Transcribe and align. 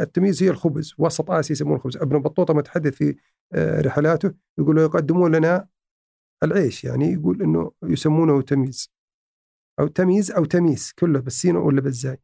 التمييز 0.00 0.42
هي 0.42 0.50
الخبز 0.50 0.94
وسط 0.98 1.30
آسيا 1.30 1.52
يسمونه 1.52 1.76
الخبز. 1.76 1.96
ابن 1.96 2.18
بطوطة 2.18 2.54
متحدث 2.54 2.94
في 2.94 3.16
آه، 3.52 3.80
رحلاته 3.80 4.32
يقول 4.58 4.78
يقدمون 4.78 5.36
لنا 5.36 5.68
العيش 6.42 6.84
يعني 6.84 7.12
يقول 7.12 7.42
إنه 7.42 7.72
يسمونه 7.82 8.42
تمييز. 8.42 8.90
أو 9.80 9.86
تمييز 9.86 10.30
أو 10.30 10.44
تميس 10.44 10.92
كله 10.92 11.20
بالسين 11.20 11.56
ولا 11.56 11.80
بالزاي 11.80 12.18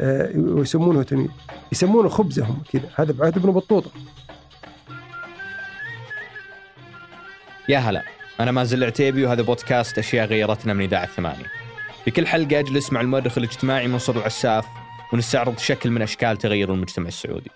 آه، 0.00 0.38
ويسمونه 0.38 1.02
تمييز. 1.02 1.30
يسمونه 1.72 2.08
خبزهم 2.08 2.62
كذا 2.72 2.90
هذا 2.94 3.12
بعهد 3.12 3.36
ابن 3.36 3.50
بطوطة. 3.50 3.90
يا 7.68 7.78
هلا 7.78 8.02
أنا 8.40 8.50
مازل 8.50 8.78
العتيبي 8.78 9.24
وهذا 9.24 9.42
بودكاست 9.42 9.98
أشياء 9.98 10.26
غيرتنا 10.26 10.74
من 10.74 10.84
إذاعة 10.84 11.06
ثمانيه 11.06 11.46
في 12.04 12.10
كل 12.10 12.26
حلقة 12.26 12.58
أجلس 12.58 12.92
مع 12.92 13.00
المؤرخ 13.00 13.38
الاجتماعي 13.38 13.88
منصور 13.88 14.16
العساف 14.16 14.66
ونستعرض 15.12 15.58
شكل 15.58 15.90
من 15.90 16.02
أشكال 16.02 16.36
تغير 16.36 16.74
المجتمع 16.74 17.08
السعودي. 17.08 17.50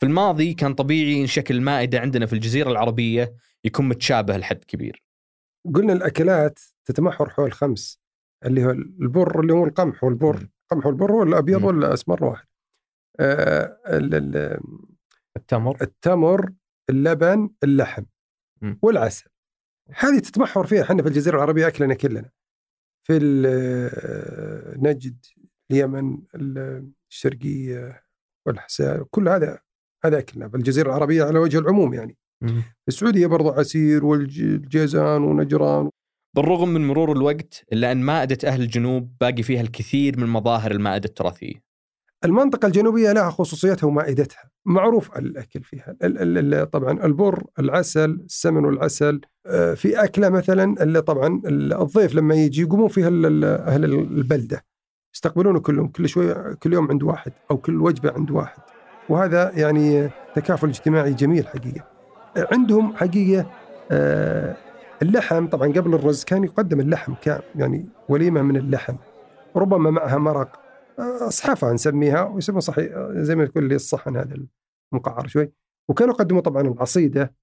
في 0.00 0.06
الماضي 0.06 0.54
كان 0.54 0.74
طبيعي 0.74 1.20
إن 1.20 1.26
شكل 1.26 1.54
المائده 1.54 2.00
عندنا 2.00 2.26
في 2.26 2.32
الجزيرة 2.32 2.70
العربية 2.70 3.34
يكون 3.64 3.88
متشابه 3.88 4.36
لحد 4.36 4.64
كبير. 4.64 5.04
قلنا 5.74 5.92
الأكلات 5.92 6.58
تتمحور 6.84 7.30
حول 7.30 7.52
خمس 7.52 8.00
اللي 8.44 8.64
هو 8.64 8.70
البر 8.70 9.40
اللي 9.40 9.52
هو 9.52 9.64
القمح 9.64 10.04
والبر. 10.04 10.48
القمح 10.62 10.86
والبر 10.86 11.12
ولا 11.12 11.38
أبيض 11.38 11.64
ولا 11.64 11.94
أسمر 11.94 12.24
واحد. 12.24 12.46
آه 13.20 13.78
التمر. 15.36 15.76
التمر 15.82 16.52
اللبن 16.90 17.50
اللحم. 17.64 18.04
والعسل. 18.82 19.30
هذه 19.98 20.18
تتمحور 20.18 20.66
فيها. 20.66 20.82
إحنا 20.82 21.02
في 21.02 21.08
الجزيرة 21.08 21.36
العربية 21.36 21.66
أكلنا 21.66 21.94
كلنا. 21.94 22.30
في 23.06 23.16
ال- 23.16 24.82
نجد 24.82 25.24
اليمن 25.70 26.18
الشرقية 27.10 28.02
والحساء 28.46 29.02
كل 29.10 29.28
هذا 29.28 29.58
هذا 30.04 30.18
اكلنا 30.18 30.48
في 30.48 30.56
الجزيره 30.56 30.88
العربية 30.88 31.24
على 31.24 31.38
وجه 31.38 31.58
العموم 31.58 31.94
يعني. 31.94 32.16
في 32.46 32.88
السعودية 32.88 33.26
برضو 33.26 33.48
عسير 33.50 34.04
والجيزان 34.04 35.22
ونجران. 35.22 35.90
بالرغم 36.36 36.68
من 36.68 36.86
مرور 36.86 37.12
الوقت 37.12 37.64
إلا 37.72 37.92
أن 37.92 38.02
مائدة 38.02 38.38
أهل 38.48 38.62
الجنوب 38.62 39.12
باقي 39.20 39.42
فيها 39.42 39.60
الكثير 39.60 40.20
من 40.20 40.26
مظاهر 40.26 40.70
المائدة 40.70 41.08
التراثية. 41.08 41.54
المنطقة 42.24 42.66
الجنوبية 42.66 43.12
لها 43.12 43.30
خصوصيتها 43.30 43.86
ومائدتها. 43.86 44.50
معروف 44.66 45.18
الأكل 45.18 45.62
فيها. 45.62 45.96
ال- 46.02 46.18
ال- 46.18 46.54
ال- 46.54 46.70
طبعا 46.70 47.04
البر 47.06 47.44
العسل 47.58 48.10
السمن 48.10 48.64
والعسل. 48.64 49.20
آه، 49.46 49.74
في 49.74 50.04
أكلة 50.04 50.28
مثلا 50.28 50.82
اللي 50.82 51.02
طبعا 51.02 51.42
ال- 51.46 51.72
الضيف 51.72 52.14
لما 52.14 52.34
يجي 52.34 52.60
يقومون 52.62 52.88
فيها 52.88 53.08
أهل 53.66 53.84
البلدة. 53.84 54.64
يستقبلونه 55.14 55.60
كلهم 55.60 55.88
كل 55.88 56.08
شوي 56.08 56.54
كل 56.54 56.72
يوم 56.72 56.90
عند 56.90 57.02
واحد 57.02 57.32
أو 57.50 57.56
كل 57.56 57.80
وجبة 57.80 58.12
عند 58.12 58.30
واحد. 58.30 58.62
وهذا 59.08 59.52
يعني 59.54 60.10
تكافل 60.34 60.68
اجتماعي 60.68 61.14
جميل 61.14 61.46
حقيقة. 61.46 61.84
آه، 62.36 62.48
عندهم 62.52 62.96
حقيقة 62.96 63.50
آه، 63.90 64.56
اللحم 65.02 65.46
طبعا 65.46 65.68
قبل 65.68 65.94
الرز 65.94 66.24
كان 66.24 66.44
يقدم 66.44 66.80
اللحم 66.80 67.14
كان 67.22 67.40
يعني 67.54 67.88
وليمة 68.08 68.42
من 68.42 68.56
اللحم 68.56 68.96
ربما 69.56 69.90
معها 69.90 70.18
مرق. 70.18 70.62
أصحافها 70.98 71.72
نسميها 71.72 72.22
ويسمون 72.22 72.60
صحيح 72.60 72.92
زي 73.10 73.36
ما 73.36 73.44
تقول 73.44 73.64
لي 73.68 73.74
الصحن 73.74 74.16
هذا 74.16 74.36
المقعر 74.92 75.26
شوي. 75.26 75.52
وكانوا 75.88 76.14
يقدموا 76.14 76.40
طبعا 76.40 76.62
العصيدة. 76.62 77.34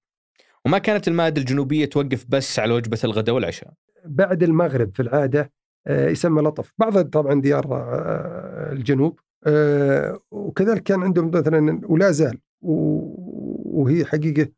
وما 0.66 0.78
كانت 0.78 1.08
المائده 1.08 1.40
الجنوبية 1.40 1.84
توقف 1.84 2.26
بس 2.28 2.58
على 2.58 2.74
وجبة 2.74 2.98
الغداء 3.04 3.34
والعشاء؟ 3.34 3.72
بعد 4.04 4.42
المغرب 4.42 4.94
في 4.94 5.02
العادة 5.02 5.40
آه، 5.40 5.59
يسمى 5.88 6.42
لطف. 6.42 6.72
بعض 6.78 6.98
طبعا 6.98 7.40
ديار 7.40 7.66
آه، 7.72 8.72
الجنوب 8.72 9.20
آه، 9.46 10.20
وكذلك 10.30 10.82
كان 10.82 11.02
عندهم 11.02 11.30
مثلا 11.30 11.80
ولا 11.84 12.10
زال 12.10 12.38
وهي 12.62 14.04
حقيقة 14.04 14.48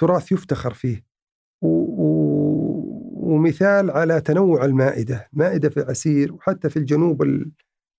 تراث 0.00 0.32
يفتخر 0.32 0.72
فيه. 0.72 1.04
ومثال 3.22 3.90
على 3.90 4.20
تنوع 4.20 4.64
المائدة 4.64 5.28
مائدة 5.32 5.68
في 5.68 5.80
عسير 5.80 6.32
وحتى 6.34 6.68
في 6.70 6.76
الجنوب 6.76 7.22
ال- 7.22 7.50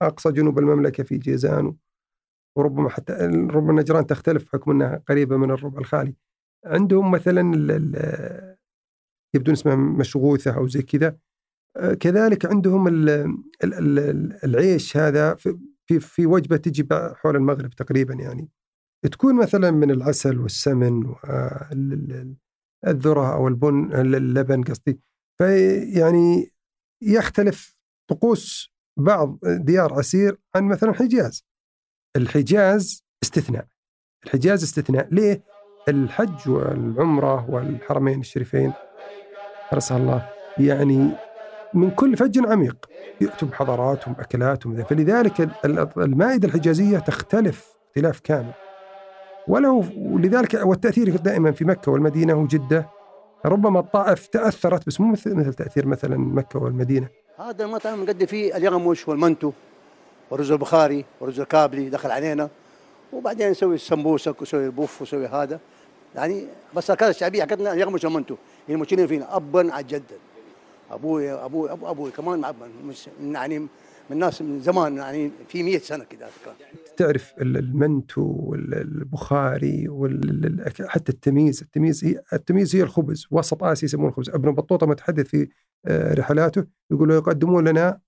أقصى 0.02 0.32
جنوب 0.32 0.60
المملكة 0.60 1.04
في 1.04 1.18
جيزان 1.18 1.76
وربما 2.58 2.90
حتى 2.90 3.14
ربما 3.52 3.74
نجران 3.82 4.06
تختلف 4.08 4.44
بحكم 4.44 4.72
أنها 4.72 5.04
قريبة 5.10 5.38
من 5.38 5.52
الربع 5.52 5.80
الخالي. 5.80 6.14
عندهم 6.66 7.12
مثلا 7.12 7.42
يبدو 9.36 9.52
اسمها 9.52 9.76
مشغوثة 9.76 10.58
أو 10.58 10.68
زي 10.68 10.82
كذا. 10.82 11.08
آه، 11.08 11.18
كذلك 12.00 12.46
عندهم 12.46 12.88
ال 12.88 13.10
ال 13.10 13.44
ال 13.64 14.00
العيش 14.44 14.98
هذا 14.98 15.36
في 15.36 15.58
في, 16.00 16.26
وجبة 16.26 16.58
تجي 16.58 16.88
حول 16.92 17.36
المغرب 17.36 17.70
تقريبا 17.70 18.14
يعني. 18.14 18.50
تكون 19.12 19.36
مثلا 19.36 19.72
من 19.72 19.92
العسل 19.92 20.40
والسمن 20.40 21.06
والذره 21.06 22.38
أو 23.34 23.48
البن 23.48 23.94
اللبن 23.94 24.64
قصدي. 24.64 25.00
فيعني 25.38 26.52
يختلف 27.02 27.76
طقوس 28.10 28.74
بعض 29.00 29.40
ديار 29.44 29.94
عسير 29.94 30.38
عن 30.56 30.64
مثلا 30.64 30.90
الحجاز 30.90 31.46
الحجاز 32.16 33.06
استثناء. 33.24 33.68
الحجاز 34.26 34.64
استثناء. 34.64 35.14
ليه؟ 35.14 35.44
الحج 35.90 36.50
والعمرة 36.50 37.50
والحرمين 37.50 38.20
الشريفين 38.20 38.74
حرسها 39.70 39.98
الله 39.98 40.30
يعني 40.58 41.12
من 41.74 41.92
كل 41.92 42.18
فج 42.18 42.40
عميق. 42.48 42.90
يأتوا 43.22 43.48
بحضاراتهم 43.48 44.16
أكلاتهم. 44.20 44.84
فلذلك 44.84 45.42
ال- 45.42 45.90
المائدة 45.98 46.48
الحجازية 46.48 47.00
تختلف 47.00 47.74
اختلاف 47.90 48.20
كامل. 48.20 48.52
ولو 49.48 49.86
ولذلك 49.98 50.60
والتأثير 50.64 51.16
دائما 51.16 51.52
في 51.52 51.66
مكة 51.66 51.92
والمدينة 51.92 52.34
وجدة 52.34 52.88
ربما 53.46 53.80
الطائف 53.80 54.28
تأثرت 54.28 54.88
بس 54.88 55.02
مو 55.02 55.12
مثل 55.12 55.36
مثل 55.36 55.54
تأثير 55.54 55.88
مثلا 55.88 56.18
مكة 56.18 56.60
والمدينة. 56.60 57.08
هذا 57.40 57.66
المطعم 57.66 58.04
نقدم 58.04 58.26
فيه 58.26 58.58
اليغموش 58.58 59.08
والمنتو 59.08 59.52
والرز 60.32 60.52
البخاري 60.52 61.06
والرز 61.20 61.40
الكابلي 61.40 61.90
دخل 61.90 62.12
علينا. 62.12 62.50
وبعدين 63.14 63.50
نسوي 63.50 63.76
السمبوسك 63.76 64.42
ونسوي 64.42 64.66
البوف 64.66 65.02
ونسوي 65.02 65.28
هذا. 65.28 65.60
يعني 66.16 66.46
بس 66.76 66.90
الأكلات 66.90 67.16
الشعبية 67.16 67.42
حقتنا 67.42 67.74
اليغموش 67.74 68.04
والمنتو. 68.06 68.36
اللي 68.70 68.80
مشيرين 68.80 69.08
فينا 69.08 69.36
أبا 69.36 69.74
عن 69.74 69.84
جدا 69.84 70.16
أبوي 70.94 71.32
أبوي 71.32 71.72
أبو 71.72 71.88
أبوي 71.90 72.12
كمان 72.12 72.54
مش 72.86 73.10
يعني 73.22 73.60
من 74.10 74.18
ناس 74.18 74.42
من 74.42 74.60
زمان 74.60 74.98
يعني 74.98 75.32
في 75.48 75.64
100 75.64 75.78
سنة 75.78 76.04
كذا 76.04 76.30
تعرف 76.98 77.34
ال- 77.42 77.58
المنتو 77.58 78.22
والبخاري 78.22 79.90
وال- 79.90 80.72
حتى 80.88 81.12
التمييز 81.12 81.62
التمييز 81.62 82.06
هي 82.06 82.22
التمييز 82.34 82.76
هي 82.76 82.82
الخبز 82.84 83.28
وسط 83.32 83.64
آسيا 83.64 83.86
يسمونه 83.86 84.10
الخبز 84.10 84.30
ابن 84.30 84.52
بطوطة 84.52 84.88
متحدث 84.88 85.28
في 85.28 85.50
آه، 85.86 86.14
رحلاته 86.14 86.66
يقول 86.92 87.12
يقدمون 87.12 87.68
لنا 87.68 88.02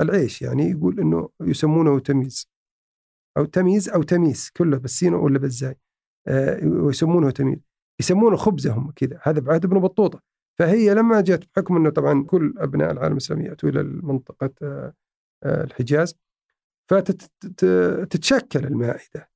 العيش 0.00 0.42
يعني 0.42 0.70
يقول 0.70 1.00
إنه 1.00 1.28
يسمونه 1.40 1.98
تمييز. 1.98 2.48
أو 3.36 3.44
تمييز 3.44 3.88
أو 3.88 4.02
تميس 4.02 4.50
كله 4.50 4.78
بالسين 4.78 5.14
ولا 5.14 5.38
بالزاي 5.38 5.76
آه، 6.28 6.66
ويسمونه 6.66 7.30
تمييز. 7.30 7.58
يسمونه 8.00 8.36
خبزهم 8.36 8.90
كذا 8.96 9.18
هذا 9.22 9.40
بعهد 9.40 9.64
ابن 9.64 9.78
بطوطة. 9.80 10.20
فهي 10.58 10.94
لما 10.94 11.20
جت 11.20 11.44
بحكم 11.54 11.76
إنه 11.76 11.90
طبعا 11.90 12.24
كل 12.24 12.54
أبناء 12.58 12.90
العالم 12.92 13.12
الاسلامي 13.12 13.44
يأتوا 13.44 13.68
إلى 13.68 13.82
منطقه 13.82 14.50
آه، 14.62 14.94
آه، 15.44 15.64
الحجاز 15.64 16.14
فتتشكل 16.90 18.64
المائدة. 18.66 19.30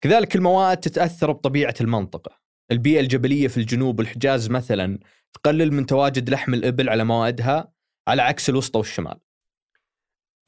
كذلك 0.00 0.36
المواد 0.36 0.76
تتأثر 0.76 1.32
بطبيعة 1.32 1.74
المنطقة. 1.80 2.38
البيئة 2.70 3.00
الجبلية 3.00 3.48
في 3.48 3.56
الجنوب 3.56 3.98
والحجاز 3.98 4.50
مثلا 4.50 4.98
تقلل 5.32 5.72
من 5.72 5.86
تواجد 5.86 6.30
لحم 6.30 6.54
الإبل 6.54 6.88
على 6.88 7.04
موادها 7.04 7.72
على 8.08 8.22
عكس 8.22 8.48
الوسطى 8.50 8.78
والشمال. 8.78 9.20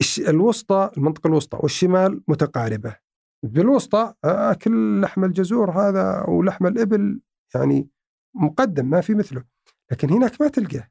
الش- 0.01 0.19
الوسطى 0.19 0.91
المنطقة 0.97 1.27
الوسطى 1.27 1.59
والشمال 1.63 2.21
متقاربة. 2.27 2.95
بالوسطى 3.43 4.13
أكل 4.23 5.01
لحم 5.01 5.23
الجزور 5.23 5.71
هذا 5.71 6.23
أو 6.27 6.43
لحم 6.43 6.67
الإبل 6.67 7.19
يعني 7.55 7.87
مقدم 8.35 8.89
ما 8.89 9.01
في 9.01 9.13
مثله. 9.15 9.43
لكن 9.91 10.09
هناك 10.09 10.41
ما 10.41 10.47
تلقاه. 10.47 10.89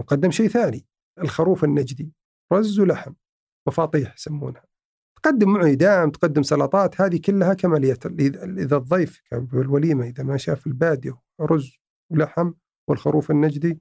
مقدم 0.00 0.30
شيء 0.30 0.48
ثاني 0.48 0.86
الخروف 1.22 1.64
النجدي 1.64 2.12
رز 2.52 2.80
ولحم 2.80 3.12
مفاطيح 3.68 4.14
يسمونها. 4.14 4.64
تقدم 5.22 5.52
معه 5.52 5.74
دام 5.74 6.10
تقدم 6.10 6.42
سلطات 6.42 7.00
هذه 7.00 7.20
كلها 7.24 7.54
كماليات 7.54 8.06
إذا 8.06 8.76
الضيف 8.76 9.22
كان 9.30 9.46
في 9.46 9.54
الوليمة 9.56 10.06
إذا 10.06 10.24
ما 10.24 10.36
شاف 10.36 10.66
البادية 10.66 11.20
رز 11.40 11.78
ولحم 12.12 12.52
والخروف 12.88 13.30
النجدي 13.30 13.80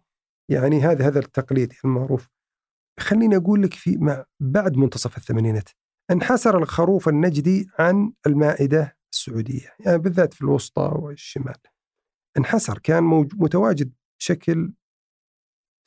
يعني 0.50 0.82
هذا 0.82 1.08
هذا 1.08 1.20
التقليد 1.20 1.74
المعروف. 1.86 2.30
خليني 3.00 3.36
أقول 3.36 3.64
لك 3.64 3.74
في 3.74 3.98
مع 3.98 4.26
بعد 4.40 4.78
منتصف 4.78 5.18
الثمانينات 5.18 5.70
انحسر 6.12 6.58
الخروف 6.58 7.10
النجدي 7.10 7.70
عن 7.80 8.14
المائدة 8.28 8.98
السعودية 9.14 9.76
يعني 9.80 9.98
بالذات 9.98 10.34
في 10.34 10.42
الوسطى 10.42 10.92
والشمال. 10.96 11.56
انحسر 12.38 12.78
كان. 12.78 13.04
متواجد 13.34 13.94
بشكل 14.20 14.74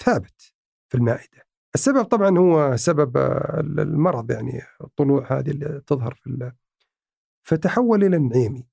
ثابت 0.05 0.55
في 0.89 0.95
المائدة. 0.95 1.49
السبب 1.75 2.05
طبعا 2.05 2.39
هو 2.39 2.77
سبب 2.77 3.17
آه، 3.17 3.61
المرض 3.61 4.31
يعني 4.31 4.63
الطلوع 4.81 5.39
هذه 5.39 5.51
اللي 5.51 5.83
تظهر 5.87 6.15
في 6.15 6.53
فتحول 7.49 8.05
إلى 8.05 8.17
النعيمي 8.17 8.67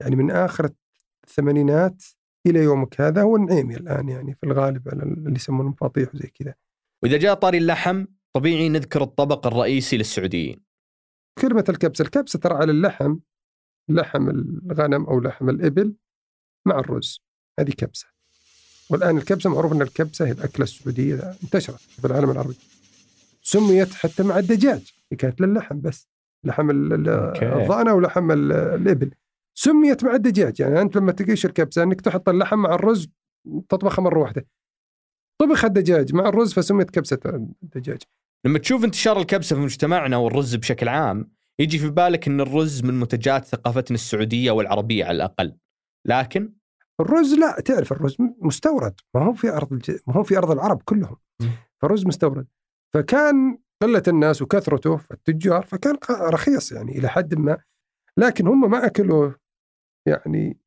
يعني 0.00 0.16
من 0.16 0.30
آخر 0.30 0.70
الثمانينات 1.24 2.04
إلى 2.46 2.58
يومك 2.58 3.00
هذا 3.00 3.22
هو 3.22 3.36
النعيمي 3.36 3.76
الآن 3.76 4.08
يعني 4.08 4.34
في 4.34 4.46
الغالب 4.46 4.88
على 4.88 5.02
اللي 5.02 5.34
يسمونه 5.34 5.68
مفاطيح 5.68 6.14
وزي 6.14 6.28
كذا. 6.28 6.54
وإذا 7.02 7.16
جاء 7.18 7.34
طاري 7.34 7.58
اللحم 7.58 8.04
طبيعي 8.32 8.68
نذكر 8.68 9.02
الطبق 9.02 9.46
الرئيسي 9.46 9.96
للسعوديين. 9.96 10.64
كلمة 11.38 11.64
الكبسة 11.68 12.02
الكبسة 12.02 12.38
ترى 12.38 12.54
على 12.54 12.72
اللحم 12.72 13.18
لحم 13.88 14.30
الغنم 14.30 15.06
أو 15.06 15.20
لحم 15.20 15.50
الإبل 15.50 15.94
مع 16.66 16.78
الرز. 16.78 17.22
هذه 17.60 17.70
كبسة. 17.70 18.11
والآن 18.90 19.18
الكبسة 19.18 19.50
معروف 19.50 19.72
أن 19.72 19.82
الكبسة 19.82 20.26
هي 20.26 20.32
الأكلة 20.32 20.64
السعودية 20.64 21.34
انتشرت 21.44 21.80
في 21.80 22.04
العالم 22.04 22.30
العربي. 22.30 22.54
سميت 23.42 23.94
حتى 23.94 24.22
مع 24.22 24.38
الدجاج 24.38 24.92
كانت 25.18 25.40
للحم 25.40 25.80
بس 25.80 26.08
لحم 26.44 26.70
الضأنة 26.70 27.94
ولحم 27.94 28.30
الإبل. 28.30 29.10
سميت 29.54 30.04
مع 30.04 30.14
الدجاج 30.14 30.60
يعني 30.60 30.80
أنت 30.80 30.96
لما 30.96 31.12
تقيش 31.12 31.46
الكبسة 31.46 31.82
أنك 31.82 32.00
تحط 32.00 32.28
اللحم 32.28 32.58
مع 32.58 32.74
الرز 32.74 33.08
تطبخها 33.68 34.02
مرة 34.02 34.18
واحدة. 34.18 34.46
طبخ 35.40 35.64
الدجاج 35.64 36.14
مع 36.14 36.28
الرز 36.28 36.52
فسميت 36.52 36.90
كبسة 36.90 37.18
الدجاج. 37.62 38.02
لما 38.46 38.58
تشوف 38.58 38.84
انتشار 38.84 39.18
الكبسة 39.20 39.56
في 39.56 39.62
مجتمعنا 39.62 40.16
والرز 40.16 40.54
بشكل 40.54 40.88
عام 40.88 41.30
يجي 41.58 41.78
في 41.78 41.90
بالك 41.90 42.28
أن 42.28 42.40
الرز 42.40 42.82
من 42.82 43.00
منتجات 43.00 43.44
ثقافتنا 43.44 43.94
السعودية 43.94 44.50
والعربية 44.50 45.04
على 45.04 45.16
الأقل. 45.16 45.56
لكن 46.04 46.52
الرز 47.00 47.34
لا 47.34 47.60
تعرف 47.60 47.92
الرز 47.92 48.16
مستورد. 48.20 48.94
ما 49.14 49.24
هو 49.24 49.32
في 49.32 49.50
أرض 49.50 49.72
الج... 49.72 49.90
ما 50.06 50.14
هو 50.14 50.22
في 50.22 50.38
أرض 50.38 50.50
العرب 50.50 50.82
كلهم. 50.82 51.16
فالرز 51.82 52.06
مستورد. 52.06 52.46
فكان 52.94 53.58
قلة 53.82 54.02
الناس 54.08 54.42
وكثرته 54.42 55.00
التجار 55.10 55.62
فكان 55.62 55.96
رخيص 56.10 56.72
يعني 56.72 56.98
إلى 56.98 57.08
حد 57.08 57.34
ما. 57.34 57.58
لكن 58.16 58.46
هم 58.46 58.70
ما 58.70 58.86
أكلوا 58.86 59.32
يعني 60.06 60.58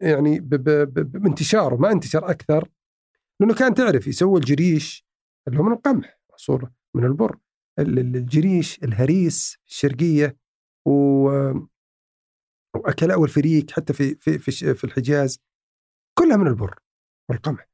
يعني 0.00 0.40
بانتشاره 0.40 1.76
ما 1.76 1.92
انتشر 1.92 2.30
أكثر. 2.30 2.68
لأنه 3.40 3.54
كان 3.54 3.74
تعرف 3.74 4.06
يسوي 4.06 4.40
الجريش 4.40 5.06
اللي 5.48 5.58
هو 5.58 5.62
من 5.62 5.72
القمح 5.72 6.20
أصوله 6.34 6.70
من 6.94 7.04
البر. 7.04 7.38
الجريش 7.78 8.78
الهريس 8.82 9.58
الشرقية 9.66 10.36
و 10.86 10.92
واكل 12.76 13.12
والفريك 13.12 13.70
حتى 13.70 13.92
في 13.92 14.14
في 14.14 14.38
في, 14.38 14.74
في 14.74 14.84
الحجاز. 14.84 15.40
كلها 16.18 16.36
من 16.36 16.46
البر 16.46 16.78
والقمح. 17.30 17.68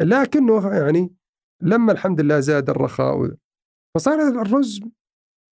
لكنه 0.00 0.76
يعني 0.76 1.14
لما 1.62 1.92
الحمد 1.92 2.20
لله 2.20 2.40
زاد 2.40 2.70
الرخاء 2.70 3.36
فصار 3.94 4.28
الرز 4.42 4.80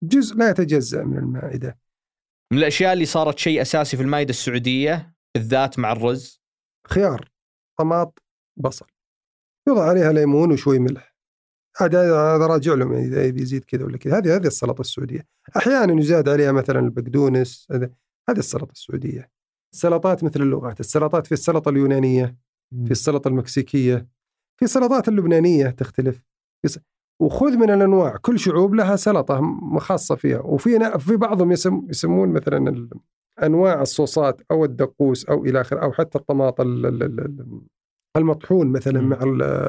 جزء 0.03 0.37
لا 0.37 0.51
يتجزأ 0.51 1.05
من 1.05 1.19
المائدة. 1.19 1.79
من 2.53 2.59
الأشياء 2.59 2.93
اللي 2.93 3.07
صارت 3.07 3.39
شيء 3.39 3.63
أساسي 3.63 3.97
في 3.97 4.03
المائدة 4.03 4.31
السعودية 4.31 5.15
بالذات 5.35 5.79
مع 5.79 5.93
الرز؟ 5.93 6.41
خيار 6.87 7.31
طماط 7.79 8.23
بصل. 8.57 8.87
يوضع 9.69 9.89
عليها 9.89 10.13
ليمون 10.13 10.53
وشوي 10.53 10.79
ملح. 10.79 11.17
هذا 11.77 12.01
هذا 12.01 12.47
راجع 12.47 12.75
لهم 12.75 12.93
يعني 12.93 13.07
إذا 13.07 13.31
بيزيد 13.31 13.65
كذا 13.65 13.85
ولا 13.85 13.99
كذا. 13.99 14.19
هذه 14.19 14.37
هذه 14.37 14.47
السلطة 14.47 14.81
السعودية. 14.81 15.27
أحيانا 15.57 16.01
يزاد 16.01 16.29
عليها 16.29 16.53
مثلا 16.53 16.79
البقدونس 16.79 17.69
هذه 18.29 18.39
السلطة 18.39 18.73
السعودية. 18.73 19.36
السلطات 19.77 20.25
مثل 20.25 20.43
اللغات 20.43 20.81
السلطات 20.81 21.27
في 21.27 21.33
السلطة 21.33 21.69
اليونانية 21.69 22.37
في 22.85 22.91
السلطة 22.91 23.29
المكسيكية 23.29 24.09
في 24.61 24.67
سلطات 24.67 25.09
اللبنانية 25.09 25.71
تختلف. 25.71 26.23
وخذ 27.21 27.57
من 27.57 27.71
الأنواع 27.71 28.17
كل 28.17 28.39
شعوب 28.39 28.75
لها 28.75 28.97
سلطة 28.97 29.59
خاصة 29.79 30.15
فيها. 30.15 30.39
وفي 30.39 30.99
في 30.99 31.17
بعضهم 31.17 31.53
يسم 31.53 31.87
يسمون 31.89 32.29
مثلا 32.29 32.89
أنواع 33.43 33.83
الصوصات 33.83 34.41
أو 34.51 34.65
الدقوس 34.65 35.25
أو 35.25 35.45
إلى 35.45 35.61
آخره 35.61 35.81
أو 35.81 35.93
حتى 35.93 36.19
الطماطم 36.19 36.65
المطحون 38.17 38.67
مثلا 38.67 39.01
مع 39.01 39.19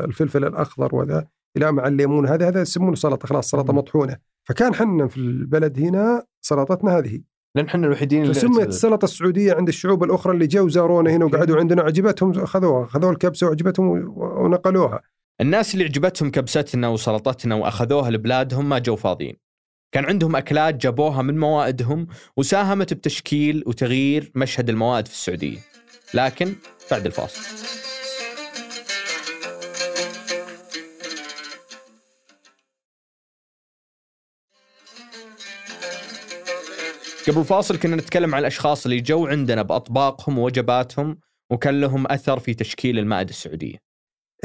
الفلفل 0.06 0.46
الأخضر 0.46 0.96
وذا 0.96 1.28
إلى 1.58 1.72
مع 1.72 1.88
الليمون 1.88 2.28
هذا 2.28 2.48
هذا 2.48 2.62
يسمونه 2.62 2.96
سلطة 2.96 3.28
خلاص 3.28 3.50
سلطة 3.50 3.74
مطحونة. 3.74 4.18
فكان 4.50 4.76
حنا 4.76 5.08
في 5.08 5.18
البلد 5.18 5.80
هنا 5.80 6.26
سلطتنا 6.42 6.98
هذه 6.98 7.22
لأن 7.58 7.66
إحنا 7.66 7.88
الوحيدين 7.88 8.22
اللي 8.22 8.34
فسميت 8.34 8.68
السلطه 8.68 9.06
السعودية 9.06 9.54
عند 9.54 9.68
الشعوب 9.68 10.04
الأخرى 10.04 10.34
اللي 10.34 10.48
جو 10.48 10.70
زارونا 10.70 11.12
هنا 11.12 11.26
وقعدوا 11.26 11.58
عندنا 11.58 11.82
عجبتهم 11.82 12.40
اخذوها 12.40 12.86
اخذوا 12.86 13.12
الكبسة 13.12 13.48
وعجبتهم 13.48 14.14
ونقلوها. 14.18 15.02
الناس 15.42 15.74
اللي 15.74 15.86
عجبتهم 15.86 16.32
كبستنا 16.32 16.88
وسلطتنا 16.88 17.56
وأخذوها 17.56 18.10
لبلادهم 18.10 18.70
ما 18.70 18.80
جو 18.80 18.96
فاضيين. 18.96 19.36
كان 19.92 20.06
عندهم 20.06 20.36
أكلات 20.36 20.76
جابوها 20.76 21.22
من 21.22 21.40
موائدهم 21.40 22.08
وساهمت 22.38 22.94
بتشكيل 22.94 23.64
وتغيير 23.68 24.32
مشهد 24.36 24.70
الموائد 24.70 25.08
في 25.08 25.14
السعودية. 25.14 25.58
لكن 26.14 26.56
بعد 26.92 27.06
الفاصل. 27.06 27.42
قبل 37.28 37.40
الفاصل 37.40 37.78
كنا 37.78 37.96
نتكلم 37.96 38.36
عن 38.36 38.42
الأشخاص 38.42 38.86
اللي 38.86 39.02
جو 39.02 39.28
عندنا 39.28 39.62
بأطباقهم 39.62 40.38
ووجباتهم 40.38 41.20
وكان 41.52 41.82
لهم 41.82 42.08
أثر 42.08 42.40
في 42.40 42.54
تشكيل 42.54 43.00
المائدة 43.00 43.30
السعودية. 43.30 43.78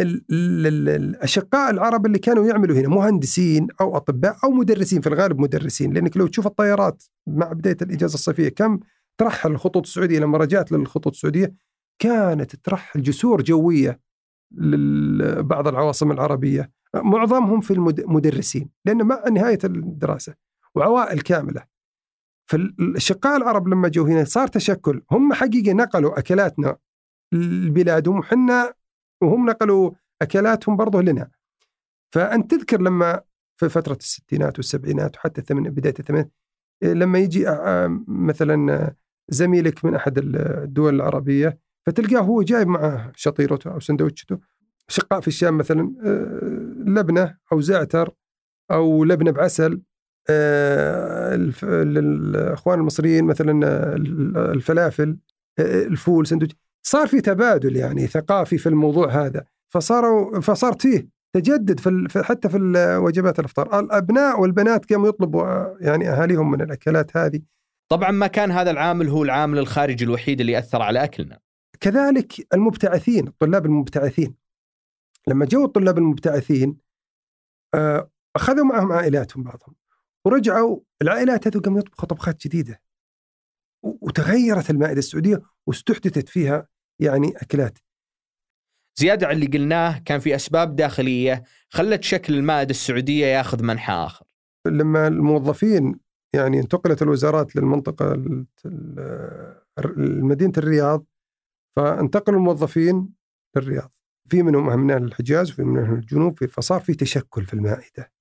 الأشقاء 0.01 1.71
العرب 1.71 2.07
اللي 2.07 2.19
كانوا 2.19 2.47
يعملوا 2.47 2.77
هنا 2.77 2.89
مهندسين 2.89 3.69
أو 3.81 3.97
أطباء 3.97 4.37
أو 4.45 4.51
مدرسين 4.51 5.01
في 5.01 5.07
الغالب 5.07 5.39
مدرسين. 5.41 5.93
لأنك 5.93 6.17
لو 6.17 6.27
تشوف 6.27 6.47
الطيارات 6.47 7.03
مع 7.27 7.53
بداية 7.53 7.77
الإجازة 7.83 8.15
الصيفية 8.15 8.49
كم 8.49 8.81
ترحل 9.19 9.51
الخطوط 9.51 9.87
السعودية 9.87 10.19
لما 10.19 10.39
رجعت 10.39 10.73
للخطوط 10.73 11.13
السعودية 11.13 11.55
كانت 11.99 12.57
ترحل 12.57 13.03
جسور 13.03 13.43
جوية 13.43 14.01
لبعض 14.55 15.69
العواصم 15.69 16.13
العربية. 16.13 16.71
معظمهم 16.95 17.61
في 17.61 17.71
المدرسين 17.71 18.69
لأن 18.85 19.03
مع 19.03 19.25
نهاية 19.33 19.59
الدراسة 19.65 20.35
وعوائل 20.75 21.21
كاملة. 21.21 21.72
فالشقاء 22.51 23.37
العرب 23.37 23.69
لما 23.69 23.89
جو 23.89 24.05
هنا 24.05 24.25
صار 24.25 24.47
تشكل 24.47 25.03
هم 25.11 25.33
حقيقة 25.33 25.73
نقلوا 25.73 26.19
أكلاتنا 26.19 26.77
لبلادهم 27.33 28.19
وحنا 28.19 28.75
وهم 29.23 29.51
نقلوا 29.51 29.91
أكلاتهم 30.23 30.77
برضه 30.77 31.03
لنا. 31.03 31.31
فأنت 32.15 32.51
تذكر 32.51 32.81
لما 32.83 33.21
في 33.57 33.69
فترة 33.69 33.95
الستينات 33.95 34.59
والسبعينات 34.59 35.17
وحتى 35.17 35.41
الثمن 35.41 35.63
بداية 35.63 35.95
الثمانينات 35.99 36.33
لما 36.83 37.19
يجي 37.19 37.47
مثلا 38.09 38.95
زميلك 39.29 39.85
من 39.85 39.95
أحد 39.95 40.19
الدول 40.19 40.95
العربية 40.95 41.59
فتلقاه 41.87 42.21
هو 42.21 42.43
جايب 42.43 42.69
معه 42.69 43.13
شطيرته 43.17 43.71
أو 43.71 43.81
سندوتشته 43.81 44.39
شقاء 44.89 45.21
في 45.21 45.29
الشام 45.29 45.59
مثلا 45.59 45.83
لبنة 46.87 47.39
أو 47.53 47.61
زعتر 47.61 48.15
أو 48.71 49.05
لبنة 49.05 49.31
بعسل 49.31 49.83
للإخوان 51.63 52.79
المصريين 52.79 53.25
مثلا 53.25 53.67
الفلافل 54.53 55.17
الفول 55.59 56.27
سندوتش 56.27 56.55
صار 56.87 57.07
في 57.07 57.21
تبادل 57.21 57.77
يعني 57.77 58.07
ثقافي 58.07 58.59
في 58.59 58.69
الموضوع 58.69 59.11
هذا. 59.11 59.45
فصاروا 59.75 60.41
فصارت 60.41 60.83
فيه 60.83 61.09
تجدد 61.35 61.81
في 61.81 62.23
حتى 62.23 62.49
في 62.49 62.59
وجبات 63.05 63.39
الأفطار. 63.39 63.81
الأبناء 63.81 64.41
والبنات 64.41 64.93
قاموا 64.93 65.09
يطلبوا 65.09 65.65
يعني 65.81 66.09
أهاليهم 66.09 66.51
من 66.51 66.61
الأكلات 66.61 67.17
هذه. 67.17 67.41
طبعا 67.89 68.11
ما 68.11 68.27
كان 68.27 68.51
هذا 68.51 68.71
العامل 68.71 69.09
هو 69.09 69.23
العامل 69.23 69.59
الخارجي 69.59 70.05
الوحيد 70.05 70.41
اللي 70.41 70.59
أثر 70.59 70.83
على 70.83 71.05
أكلنا. 71.05 71.39
كذلك 71.81 72.33
المبتعثين 72.55 73.29
الطلاب 73.29 73.67
المبتعثين. 73.67 74.35
لما 75.29 75.45
جو 75.45 75.65
الطلاب 75.65 75.99
المبتعثين 75.99 76.77
أخذوا 78.37 78.65
معهم 78.65 78.93
عائلاتهم 78.93 79.43
بعضهم. 79.43 79.75
ورجعوا 80.27 80.81
العائلات 81.03 81.47
هذو 81.47 81.61
قاموا 81.61 81.79
يطبخوا 81.79 82.09
طبخات 82.09 82.47
جديدة. 82.47 82.83
وتغيرت 83.83 84.71
المائدة 84.71 84.99
السعودية 84.99 85.43
واستحدثت 85.67 86.29
فيها 86.29 86.69
يعني 87.01 87.29
أكلات. 87.37 87.79
زيادة 88.99 89.27
على 89.27 89.35
اللي 89.35 89.59
قلناه 89.59 89.99
كان 89.99 90.21
في 90.21 90.35
أسباب 90.35 90.77
داخلية 90.77 91.45
خلت 91.71 92.03
شكل 92.03 92.35
المائدة 92.35 92.71
السعودية 92.71 93.27
ياخذ 93.27 93.63
منحى 93.63 93.93
آخر. 93.93 94.27
لما 94.67 95.07
الموظفين 95.07 96.01
يعني 96.35 96.61
انتقلت 96.61 97.03
الوزارات 97.03 97.57
للمنطقة 97.57 98.17
مدينه 99.97 100.53
الرياض 100.59 101.05
فانتقلوا 101.77 102.39
الموظفين 102.39 103.09
للرياض. 103.57 103.93
في 104.29 104.43
منهم 104.43 104.81
من 104.81 104.91
الحجاز 104.91 105.51
وفي 105.51 105.63
منهم 105.63 105.95
الجنوب 105.95 106.45
فصار 106.45 106.81
في 106.81 106.95
تشكل 106.95 107.45
في 107.45 107.55
المائدة. 107.55 108.13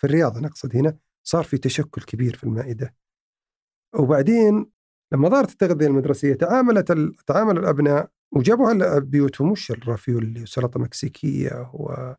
في 0.00 0.06
الرياض 0.06 0.36
أنا 0.36 0.46
أقصد 0.46 0.76
هنا 0.76 0.98
صار 1.26 1.44
في 1.44 1.58
تشكل 1.58 2.02
كبير 2.02 2.36
في 2.36 2.44
المائدة. 2.44 2.94
وبعدين 3.94 4.70
لما 5.12 5.28
ظهرت 5.28 5.50
التغذية 5.50 5.86
المدرسية 5.86 6.34
تعاملت 6.34 6.92
تعامل 7.26 7.58
الأبناء 7.58 8.10
وجابوها 8.32 8.98
بيوتهم 8.98 9.50
وش 9.50 9.70
الرافيولي 9.70 10.42
وسلطة 10.42 10.80
مكسيكية 10.80 11.70
و 11.74 12.14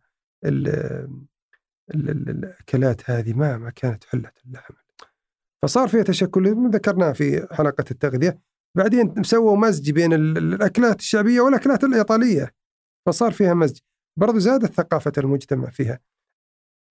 الأكلات 1.94 3.10
هذه 3.10 3.34
ما 3.34 3.58
ما 3.58 3.70
كانت 3.70 4.04
حلة 4.04 4.32
اللحم. 4.46 4.74
فصار 5.64 5.88
فيها 5.88 6.04
تشكل 6.04 6.70
ذكرناه 6.70 7.12
في 7.12 7.48
حلقة 7.52 7.86
التغذية. 7.92 8.40
بعدين 8.78 9.24
سووا 9.24 9.58
مزج 9.58 9.92
بين 9.92 10.14
ال- 10.14 10.38
الأكلات 10.38 11.00
الشعبية 11.00 11.42
والأكلات 11.42 11.84
الإيطالية 11.84 12.54
فصار 13.06 13.32
فيها 13.32 13.54
مزج 13.54 13.80
برضو 14.20 14.40
زادت 14.40 14.74
ثقافة 14.74 15.12
المجتمع 15.18 15.70
فيها. 15.70 16.00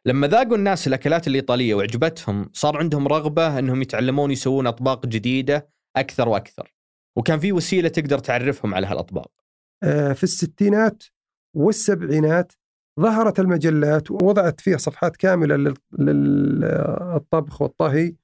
لما 0.07 0.27
ذاقوا 0.29 0.57
الناس 0.57 0.87
الأكلات 0.87 1.27
الإيطالية 1.27 1.75
وعجبتهم 1.75 2.51
صار 2.53 2.77
عندهم 2.77 3.09
رغبة 3.09 3.59
إنهم 3.59 3.83
يتعلمون 3.83 4.31
يسوون 4.31 4.67
أطباق 4.67 5.07
جديدة 5.07 5.69
أكثر 5.97 6.29
وأكثر. 6.29 6.75
وكان 7.17 7.39
في 7.39 7.53
وسيلة 7.53 7.89
تقدر 7.89 8.19
تعرفهم 8.19 8.75
على 8.75 8.87
هالأطباق. 8.87 9.31
آه، 9.83 10.13
في 10.13 10.25
الستينات 10.25 11.05
والسبعينات 11.57 12.53
ظهرت 13.01 13.41
المجلات 13.41 14.11
ووضعت 14.11 14.61
فيها 14.61 14.77
صفحات 14.77 15.17
كاملة 15.17 15.57
لل- 15.57 15.75
للطبخ 15.99 17.63
والطهي 17.63 18.15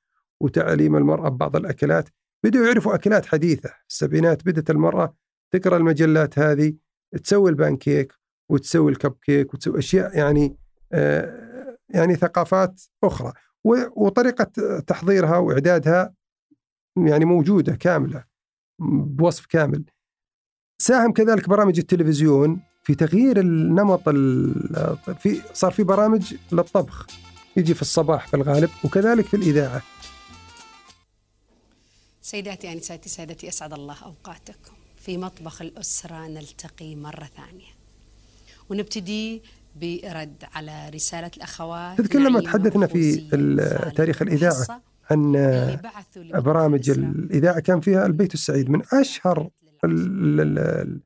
وتعليم 0.41 0.97
المرأة 0.97 1.29
ببعض 1.29 1.57
الأكلات. 1.57 2.09
بدأوا 2.45 2.67
يعرفوا 2.67 2.95
أكلات 2.95 3.27
حديثة. 3.27 3.69
في 3.69 3.89
السبعينات 3.91 4.47
بدأت 4.47 4.71
المرأة 4.71 5.15
تقرأ 5.53 5.77
المجلات 5.77 6.39
هذه 6.39 6.75
تسوي 7.25 7.51
البانكيك 7.51 8.13
وتسوي 8.51 8.93
الكب 8.93 9.15
كيك 9.23 9.55
وتسوي 9.55 9.79
أشياء 9.79 10.17
يعني 10.19 10.57
آه، 10.93 11.50
يعني 11.95 12.17
ثقافات 12.17 12.81
أخرى. 13.05 13.33
وطريقة 13.97 14.45
تحضيرها 14.87 15.39
وإعدادها 15.39 16.15
يعني 16.97 17.25
موجودة 17.25 17.77
كاملة 17.77 18.25
بوصف 18.79 19.47
كامل. 19.47 19.85
ساهم 20.83 21.13
كذلك 21.13 21.49
برامج 21.49 21.79
التلفزيون 21.79 22.61
في 22.83 22.95
تغيير 22.95 23.41
النمط 23.41 24.09
ال- 24.09 24.97
في 25.19 25.43
صار 25.55 25.73
في 25.73 25.83
برامج 25.83 26.35
للطبخ. 26.53 27.07
يجي 27.57 27.75
في 27.75 27.83
الصباح 27.83 28.29
في 28.29 28.35
الغالب 28.35 28.71
وكذلك 28.85 29.25
في 29.25 29.35
الإذاعة. 29.37 29.83
سيداتي 32.23 32.73
أنساتي 32.73 33.09
سادتي 33.09 33.49
أسعد 33.49 33.73
الله 33.73 33.97
أوقاتكم. 34.05 34.73
في 34.97 35.19
مطبخ 35.19 35.63
الأسرة 35.63 36.27
نلتقي 36.29 36.97
مرة 36.97 37.25
ثانية. 37.37 37.71
ونبتدي 38.71 39.43
برد 39.77 40.45
على 40.55 40.89
رسالة 40.95 41.31
الأخوات 41.37 41.99
تذكر 41.99 42.19
لما 42.19 42.41
تحدثنا 42.41 42.87
في 42.87 43.17
تاريخ 43.97 44.23
الإذاعة 44.23 44.83
عن 45.11 45.33
برامج 46.43 46.91
الإذاعة. 46.91 47.61
كان 47.61 47.81
فيها 47.81 48.07
البيت 48.07 48.35
السعيد 48.35 48.71
من 48.71 48.83
أشهر 48.93 49.51
ال- 49.85 50.41
ال- 50.41 50.59
ال- 50.59 51.01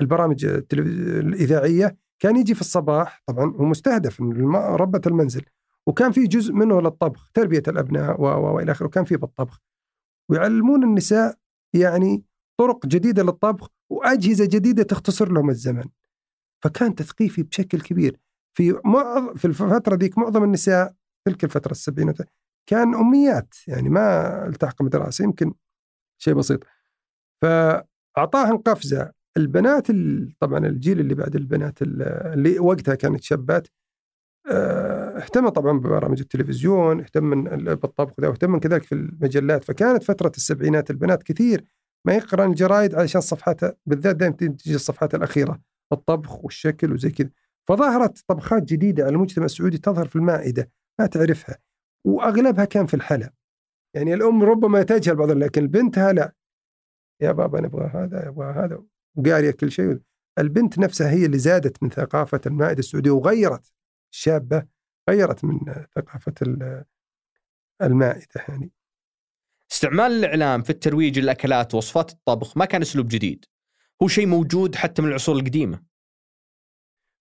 البرامج 0.00 0.44
الإذاعية. 0.72 1.96
كان 2.20 2.36
يجي 2.36 2.54
في 2.54 2.60
الصباح 2.60 3.22
طبعا 3.26 3.52
هو 3.56 3.64
مستهدف 3.64 4.20
ربة 4.52 5.00
المنزل 5.06 5.42
وكان 5.86 6.12
في 6.12 6.26
جزء 6.26 6.52
منه 6.52 6.80
للطبخ 6.80 7.30
تربية 7.34 7.62
الأبناء 7.68 8.20
وإلى 8.20 8.72
آخره 8.72 8.86
وكان 8.86 9.04
في 9.04 9.16
بالطبخ. 9.16 9.60
ويعلمون 10.28 10.84
النساء 10.84 11.36
يعني 11.74 12.22
طرق 12.58 12.86
جديدة 12.86 13.22
للطبخ 13.22 13.68
وأجهزة 13.90 14.44
جديدة 14.44 14.82
تختصر 14.82 15.32
لهم 15.32 15.50
الزمن. 15.50 15.84
فكان 16.62 16.94
تثقيفي 16.94 17.42
بشكل 17.42 17.80
كبير. 17.80 18.16
في 18.54 18.80
معظم 18.84 19.34
في 19.34 19.44
الفترة 19.44 19.96
ذيك 19.96 20.18
معظم 20.18 20.44
النساء 20.44 20.94
تلك 21.26 21.44
الفترة 21.44 21.70
السبعينات 21.72 22.16
كان 22.66 22.94
أميات 22.94 23.54
يعني 23.66 23.88
ما 23.88 24.46
التحق 24.46 24.82
بدراسة 24.82 25.24
يمكن 25.24 25.54
شيء 26.18 26.34
بسيط. 26.34 26.60
فأعطاهم 27.42 28.56
قفزة. 28.58 29.12
البنات 29.36 29.90
ال- 29.90 30.34
طبعا 30.40 30.66
الجيل 30.66 31.00
اللي 31.00 31.14
بعد 31.14 31.36
البنات 31.36 31.82
ال- 31.82 32.02
اللي 32.02 32.58
وقتها 32.58 32.94
كانت 32.94 33.22
شابات 33.22 33.68
آه، 34.50 35.18
اهتم 35.18 35.48
طبعا 35.48 35.78
ببرامج 35.78 36.20
التلفزيون 36.20 37.00
اهتم 37.00 37.44
بالطبخ 37.74 38.20
ذا 38.20 38.28
واهتم 38.28 38.58
كذلك 38.58 38.82
في 38.82 38.94
المجلات. 38.94 39.64
فكانت 39.64 40.02
فترة 40.02 40.32
السبعينات 40.36 40.90
البنات 40.90 41.22
كثير 41.22 41.64
ما 42.04 42.14
يقرأ 42.14 42.44
الجرايد 42.46 42.94
علشان 42.94 43.20
صفحاتها 43.20 43.74
بالذات 43.86 44.16
دائما 44.16 44.34
تجي 44.36 44.74
الصفحات 44.74 45.14
الأخيرة. 45.14 45.60
الطبخ 45.92 46.44
والشكل 46.44 46.92
وزي 46.92 47.10
كذا. 47.10 47.30
فظهرت 47.68 48.24
طبخات 48.28 48.62
جديدة 48.62 49.04
على 49.04 49.12
المجتمع 49.14 49.44
السعودي 49.44 49.78
تظهر 49.78 50.08
في 50.08 50.16
المائدة 50.16 50.70
ما 51.00 51.06
تعرفها. 51.06 51.58
وأغلبها 52.04 52.64
كان 52.64 52.86
في 52.86 52.94
الحلا. 52.94 53.32
يعني 53.94 54.14
الأم 54.14 54.42
ربما 54.42 54.82
تجهل 54.82 55.16
بعض 55.16 55.30
لكن 55.30 55.66
بنتها 55.66 56.12
لا. 56.12 56.32
يا 57.22 57.32
بابا 57.32 57.60
نبغى 57.60 57.86
هذا 57.86 58.28
يبغى 58.28 58.52
هذا. 58.52 58.82
وقارية 59.16 59.50
كل 59.50 59.70
شيء. 59.70 59.98
البنت 60.38 60.78
نفسها 60.78 61.10
هي 61.10 61.26
اللي 61.26 61.38
زادت 61.38 61.82
من 61.82 61.90
ثقافة 61.90 62.40
المائدة 62.46 62.78
السعودية 62.78 63.10
وغيرت. 63.10 63.72
الشابة 64.12 64.66
غيرت 65.10 65.44
من 65.44 65.60
ثقافة 65.96 66.34
ال- 66.42 66.84
المائدة 67.82 68.44
يعني. 68.48 68.70
استعمال 69.72 70.12
الإعلام 70.12 70.62
في 70.62 70.70
الترويج 70.70 71.18
للأكلات 71.18 71.74
ووصفات 71.74 72.10
الطبخ 72.10 72.56
ما 72.56 72.64
كان 72.64 72.82
أسلوب 72.82 73.08
جديد. 73.08 73.44
هو 74.02 74.08
شيء 74.08 74.26
موجود 74.26 74.74
حتى 74.74 75.02
من 75.02 75.08
العصور 75.08 75.36
القديمة. 75.36 75.82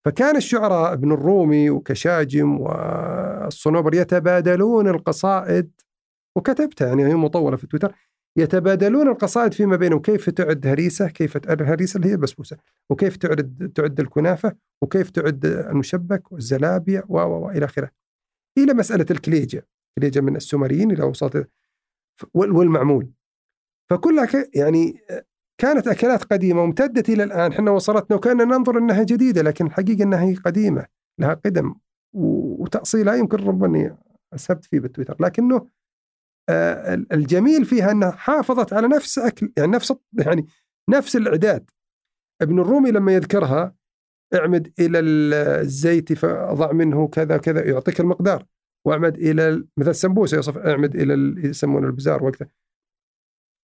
فكان 0.06 0.36
الشعراء 0.36 0.94
ابن 0.94 1.12
الرومي 1.12 1.70
وكشاجم 1.70 2.60
والصنوبر 2.62 3.94
يتبادلون 3.96 4.88
القصائد 4.88 5.72
وكتبتها 6.36 6.88
يعني 6.88 7.06
هي 7.06 7.16
مطولة 7.16 7.58
في 7.58 7.68
تويتر 7.68 7.96
يتبادلون 8.38 9.08
القصائد 9.08 9.54
فيما 9.54 9.76
بينهم 9.76 10.00
كيف 10.02 10.30
تعد 10.30 10.68
هريسة 10.68 11.08
كيف 11.10 11.38
تعد 11.38 11.62
الهريسة 11.62 11.98
اللي 11.98 12.08
هي 12.10 12.14
البسبوسة 12.14 12.58
وكيف 12.90 13.18
تعد 13.18 13.72
تعد 13.76 14.00
الكنافة 14.00 14.56
وكيف 14.82 15.10
تعد 15.10 15.46
المشبك 15.46 16.32
والزلابية 16.32 17.04
و 17.10 17.18
و 17.20 17.46
وإلى 17.48 17.66
آخره. 17.66 17.92
إلى 18.58 18.74
مسألة 18.74 19.06
الكليجة 19.12 19.68
كليجة 20.00 20.20
من 20.20 20.36
السومريين 20.36 20.92
إلى 20.92 21.04
وصلت 21.04 21.50
وال- 22.34 22.52
والمعمول. 22.52 23.12
فكلها 23.90 24.28
يعني 24.56 25.02
كانت 25.58 25.88
أكلات 25.88 26.24
قديمة 26.24 26.62
وامتدت 26.62 27.10
إلى 27.10 27.24
الآن. 27.24 27.52
إحنا 27.52 27.72
وصلتنا 27.72 28.18
وكأننا 28.18 28.44
ننظر 28.46 28.78
أنها 28.78 29.04
جديدة 29.04 29.42
لكن 29.42 29.66
الحقيقة 29.66 30.04
أنها 30.04 30.24
هي 30.24 30.34
قديمة 30.36 30.86
لها 31.20 31.34
قدم 31.34 31.76
و- 32.14 32.64
وتأصيلها 32.64 33.16
يمكن 33.16 33.38
ربما 33.38 33.98
أسهبت 34.34 34.66
فيه 34.66 34.80
بالتويتر. 34.80 35.16
لكنه 35.20 35.68
آه، 36.50 36.94
ال- 36.94 37.14
الجميل 37.14 37.66
فيها 37.66 37.92
أنها 37.92 38.12
حافظت 38.12 38.74
على 38.74 38.88
نفس 38.88 39.20
أكل 39.20 39.52
يعني 39.58 39.72
نفس 39.72 39.94
يعني 40.20 40.46
نفس 40.90 41.16
الإعداد. 41.16 41.70
ابن 42.42 42.60
الرومي 42.60 42.92
لما 42.92 43.12
يذكرها 43.16 43.76
اعمد 44.36 44.74
إلى 44.80 45.00
ال- 45.00 45.34
الزيت 45.34 46.14
فضع 46.14 46.72
منه 46.72 47.08
كذا 47.08 47.38
كذا 47.38 47.66
يعطيك 47.70 48.00
المقدار. 48.00 48.46
واعمد 48.86 49.18
إلى 49.18 49.66
مثل 49.78 49.90
السمبوسة 49.90 50.38
يصف 50.38 50.58
اعمد 50.58 50.96
إلى 50.96 51.42
يسمونه 51.50 51.88
البزار 51.88 52.24
وقتها. 52.24 52.48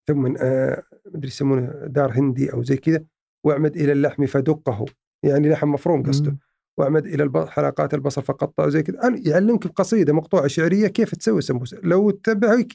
ثم 0.08 0.36
آه، 0.38 0.84
مدري 1.06 1.28
يسمونه 1.28 1.72
دار 1.86 2.12
هندي 2.12 2.54
أو 2.54 2.64
زي 2.64 2.78
كذا 2.78 3.04
واعمد 3.46 3.76
إلى 3.78 3.92
اللحم 3.92 4.26
فدقه. 4.26 4.86
يعني 5.24 5.50
لحم 5.50 5.70
مفروم 5.72 6.04
قصده. 6.04 6.38
واعمد 6.78 7.06
إلى 7.06 7.48
حلقات 7.48 7.94
البصل 7.94 8.24
فقطع 8.24 8.70
زي 8.70 8.84
كذا. 8.84 8.98
يعلمك 9.26 9.68
بقصيده 9.68 10.14
مقطوعة 10.14 10.48
شعرية 10.48 10.88
كيف 10.88 11.16
تسوي 11.16 11.42
سمبوسة. 11.42 11.80
لو 11.84 12.12
تتبعك 12.12 12.74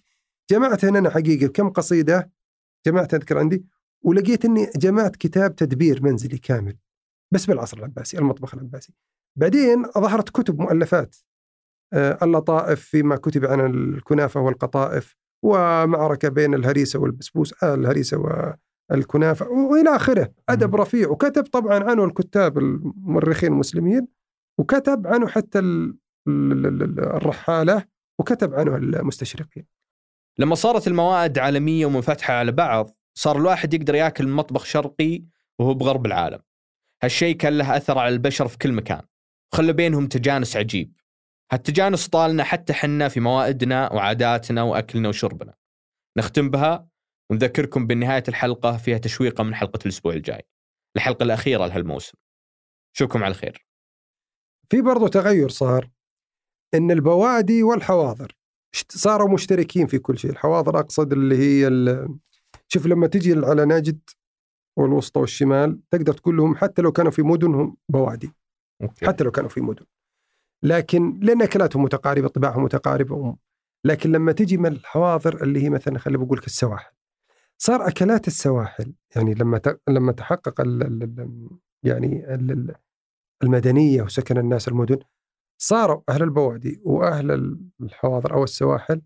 جمعت 0.51 0.85
هنا 0.85 0.99
أنا 0.99 1.11
حقيقه 1.11 1.47
كم 1.47 1.69
قصيدة 1.69 2.31
جمعت 2.87 3.15
أذكر 3.15 3.39
عندي 3.39 3.65
ولقيت 4.03 4.45
إني 4.45 4.71
جمعت 4.77 5.17
كتاب 5.17 5.57
تدبير 5.57 6.03
منزلي 6.03 6.39
كامل. 6.39 6.77
بس 7.31 7.47
بالعصر 7.47 7.79
العباسي 7.79 8.19
المطبخ 8.19 8.55
العباسي. 8.55 8.93
بعدين 9.37 9.85
ظهرت 9.85 10.31
كتب 10.31 10.61
مؤلفات. 10.61 11.17
آه، 11.93 12.19
اللطائف 12.23 12.81
فيما 12.81 13.17
كتب 13.17 13.45
عن 13.45 13.61
الكنافة 13.61 14.41
والقطائف. 14.41 15.17
ومعركة 15.43 16.29
بين 16.29 16.55
الهريسة 16.55 16.99
والبسبوس 16.99 17.65
آه 17.65 17.75
الهريسة 17.75 18.17
والكنافة 18.91 19.49
وإلى 19.49 19.97
آخره. 19.97 20.33
أدب 20.49 20.77
رفيع 20.77 21.09
وكتب 21.09 21.43
طبعا 21.43 21.85
عنه 21.91 22.05
الكتاب 22.05 22.59
المؤرخين 22.59 23.53
المسلمين 23.53 24.09
وكتب 24.59 25.07
عنه 25.07 25.27
حتى 25.29 25.59
ال- 25.59 25.97
ال- 26.29 26.67
ال- 26.83 27.01
الرحالة 27.01 27.85
وكتب 28.19 28.55
عنه 28.55 28.77
المستشرقين. 28.77 29.65
لما 30.39 30.55
صارت 30.55 30.87
الموائد 30.89 31.39
عالمية 31.39 31.87
ومنفتحة 31.87 32.35
على 32.35 32.53
بعض 32.53 32.91
صار 33.19 33.37
الواحد 33.39 33.75
يقدر 33.75 33.95
يأكل 33.95 34.29
مطبخ 34.29 34.65
شرقي 34.65 35.23
وهو 35.59 35.75
بغرب 35.75 36.07
العالم. 36.07 36.39
هالشيء 37.03 37.37
كان 37.37 37.59
له 37.59 37.77
أثر 37.77 37.99
على 37.99 38.15
البشر 38.15 38.49
في 38.49 38.59
كل 38.59 38.73
مكان. 38.73 39.01
وخلى 39.53 39.73
بينهم 39.73 40.07
تجانس 40.07 40.57
عجيب. 40.57 40.93
هالتجانس 41.53 42.09
طالنا 42.09 42.45
حتى 42.45 42.73
حنا 42.73 43.09
في 43.09 43.21
موائدنا 43.21 43.93
وعاداتنا 43.93 44.63
وأكلنا 44.63 45.09
وشربنا. 45.09 45.55
نختم 46.19 46.51
بها 46.51 46.89
ونذكركم 47.31 47.87
بنهاية 47.87 48.23
الحلقة 48.29 48.77
فيها 48.77 48.99
تشويقة 48.99 49.45
من 49.45 49.55
حلقة 49.55 49.79
الأسبوع 49.83 50.13
الجاي. 50.13 50.43
الحلقة 50.97 51.23
الأخيرة 51.23 51.67
لهالموسم. 51.67 52.19
اشوفكم 52.97 53.25
على 53.25 53.35
خير 53.35 53.67
في 54.71 54.83
برضو 54.83 55.07
تغير 55.07 55.49
صار 55.49 55.91
إن 56.75 56.91
البوادي 56.91 57.63
والحواضر 57.63 58.37
صاروا 58.89 59.35
مشتركين 59.35 59.87
في 59.87 59.99
كل 59.99 60.19
شيء. 60.19 60.31
الحواضر 60.31 60.79
أقصد 60.79 61.13
اللي 61.13 61.37
هي 61.37 61.69
ال- 61.69 62.19
شوف 62.69 62.87
لما 62.87 63.07
تجي 63.07 63.33
على 63.33 63.65
نجد 63.65 64.01
والوسطى 64.79 65.21
والشمال 65.21 65.81
تقدر 65.91 66.13
تقول 66.13 66.37
لهم 66.37 66.57
حتى 66.57 66.83
لو 66.83 66.93
كانوا 66.93 67.11
في 67.11 67.23
مدنهم 67.23 67.77
بوادي. 67.89 68.33
حتى 69.07 69.25
لو 69.25 69.31
كانوا 69.31 69.51
في 69.51 69.61
مدن. 69.61 69.85
لكن 70.63 71.21
لأن 71.23 71.43
أكلاتهم 71.43 71.83
متقاربة 71.83 72.29
طباعهم 72.29 72.65
متقاربة 72.65 73.37
لكن 73.85 74.13
لما 74.13 74.33
تجي 74.33 74.57
من 74.57 74.67
الحواضر 74.67 75.43
اللي 75.43 75.63
هي 75.63 75.71
مثلا 75.71 75.99
خلينا 75.99 76.25
بقول 76.25 76.39
لك 76.39 76.47
السواحل 76.47 76.93
صار 77.59 77.89
أكلات 77.89 78.27
السواحل 78.27 78.95
يعني 79.17 79.35
لما 79.35 79.61
لما 79.89 80.13
تحقق 80.13 80.61
ال 80.61 80.83
ال 80.83 81.49
يعني 81.83 82.35
ال 82.35 82.75
المدنية 83.43 84.03
وسكن 84.03 84.39
الناس 84.39 84.69
المدن 84.69 84.99
صاروا 85.61 86.03
أهل 86.09 86.23
البوادي 86.23 86.81
وأهل 86.85 87.59
الحواضر 87.81 88.35
أو 88.35 88.45
السواحل 88.45 89.03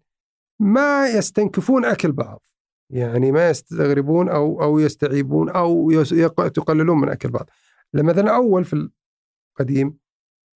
ما 0.60 1.08
يستنكفون 1.08 1.84
أكل 1.84 2.12
بعض. 2.12 2.42
يعني 2.90 3.32
ما 3.32 3.50
يستغربون 3.50 4.28
أو 4.28 4.62
أو 4.62 4.78
يستعيبون 4.78 5.50
أو 5.50 5.90
يقللون 5.90 7.00
من 7.00 7.08
أكل 7.08 7.30
بعض. 7.30 7.50
مثلا 7.94 8.36
اول 8.36 8.64
في 8.64 8.88
القديم 9.60 9.98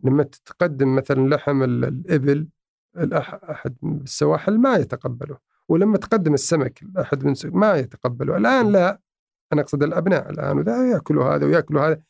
لما 0.04 0.22
تتقدم 0.22 0.96
مثلا 0.96 1.28
لحم 1.34 1.62
الإبل 1.62 2.48
أحد 3.50 3.76
السواحل 3.84 4.58
ما 4.58 4.76
يتقبله 4.76 5.38
ولما 5.68 5.98
تقدم 5.98 6.34
السمك 6.34 6.80
احد 7.00 7.24
من 7.24 7.34
ما 7.44 7.76
يتقبله. 7.76 8.36
الآن 8.36 8.72
لا 8.72 9.00
أنا 9.52 9.60
أقصد 9.60 9.82
الأبناء 9.82 10.30
الآن 10.30 10.58
وذا 10.58 10.90
يأكلوا 10.90 11.24
هذا 11.24 11.46
ويأكلوا 11.46 11.88
هذا. 11.88 12.02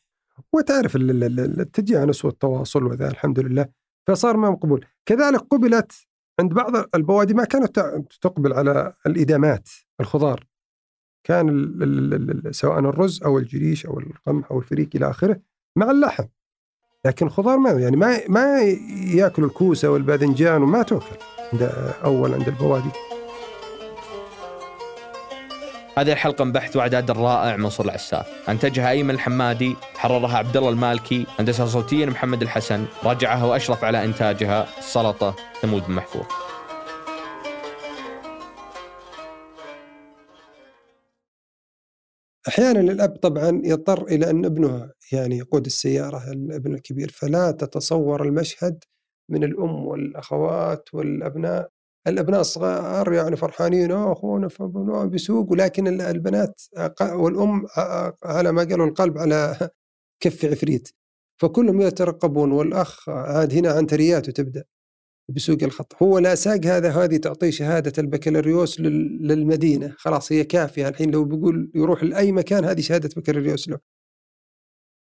وتعرف 0.53 0.95
التجانس 0.95 2.25
والتواصل 2.25 2.83
وذا 2.83 3.07
الحمد 3.07 3.39
لله. 3.39 3.65
فصار 4.07 4.37
ما 4.37 4.49
مقبول. 4.49 4.85
كذلك 5.05 5.39
قبلت 5.39 5.91
عند 6.39 6.53
بعض 6.53 6.71
البوادي 6.95 7.33
ما 7.33 7.43
كانت 7.43 7.79
تقبل 8.21 8.53
على 8.53 8.93
الإدامات 9.05 9.69
الخضار. 9.99 10.47
كان 11.23 12.49
سواء 12.51 12.79
الرز 12.79 13.23
أو 13.23 13.37
الجريش 13.37 13.85
أو 13.85 13.99
القمح 13.99 14.51
أو 14.51 14.59
الفريك 14.59 14.95
إلى 14.95 15.09
آخره 15.09 15.41
مع 15.75 15.91
اللحم. 15.91 16.25
لكن 17.05 17.29
خضار 17.29 17.57
ما 17.57 17.69
يعني 17.71 17.97
ما 17.97 18.19
ما 18.27 18.61
ياكلوا 19.13 19.47
الكوسة 19.47 19.89
والباذنجان 19.89 20.63
وما 20.63 20.83
تاكل 20.83 21.05
عند 21.53 21.71
أول 22.03 22.33
عند 22.33 22.47
البوادي 22.47 22.89
هذه 25.97 26.11
الحلقة 26.11 26.45
من 26.45 26.51
بحث 26.51 26.75
وإعداد 26.75 27.09
الرائع 27.09 27.57
منصور 27.57 27.85
العساف، 27.85 28.25
أنتجها 28.49 28.89
أيمن 28.89 29.09
الحمادي، 29.09 29.75
حررها 29.95 30.37
عبد 30.37 30.57
الله 30.57 30.69
المالكي، 30.69 31.25
هندسة 31.39 31.65
صوتيا 31.65 32.05
محمد 32.05 32.41
الحسن، 32.41 32.85
رجعها 33.03 33.45
وأشرف 33.45 33.83
على 33.83 34.05
إنتاجها 34.05 34.67
السلطة 34.79 35.35
ثمود 35.61 35.87
بن 35.87 35.93
محفوظ. 35.93 36.25
أحيانا 42.47 42.79
الأب 42.79 43.15
طبعا 43.15 43.61
يضطر 43.63 44.07
إلى 44.07 44.29
أن 44.29 44.45
ابنه 44.45 44.91
يعني 45.11 45.37
يقود 45.37 45.65
السيارة 45.65 46.31
الابن 46.31 46.73
الكبير 46.73 47.11
فلا 47.11 47.51
تتصور 47.51 48.23
المشهد 48.23 48.83
من 49.31 49.43
الأم 49.43 49.87
والأخوات 49.87 50.93
والأبناء. 50.93 51.69
الأبناء 52.07 52.41
الصغار 52.41 53.13
يعني 53.13 53.35
فرحانين 53.35 53.91
أخونا 53.91 54.49
بيسوق. 55.05 55.51
ولكن 55.51 56.01
البنات 56.01 56.61
والأم 57.01 57.65
على 58.23 58.51
ما 58.51 58.63
قالوا 58.63 58.85
القلب 58.85 59.17
على 59.17 59.69
كف 60.23 60.45
عفريت. 60.45 60.89
فكلهم 61.41 61.81
يترقبون 61.81 62.51
والأخ 62.51 63.09
عاد 63.09 63.53
هنا 63.53 63.71
عنترياته 63.71 64.31
تبدأ. 64.31 64.63
بسوق 65.29 65.57
الخط. 65.63 66.03
هو 66.03 66.19
لا 66.19 66.35
ساق 66.35 66.65
هذا 66.65 66.91
هذه 66.91 67.17
تعطيه 67.17 67.49
شهادة 67.49 67.93
البكالوريوس 67.97 68.79
للمدينة. 68.79 69.93
خلاص 69.97 70.31
هي 70.31 70.43
كافية. 70.43 70.87
الحين 70.87 71.11
لو 71.11 71.23
بيقول 71.25 71.71
يروح 71.75 72.03
لأي 72.03 72.31
مكان 72.31 72.65
هذه 72.65 72.81
شهادة 72.81 73.09
بكالوريوس 73.17 73.69
له. 73.69 73.96